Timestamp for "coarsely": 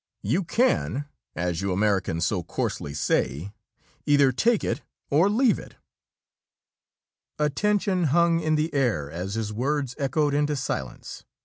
2.41-2.95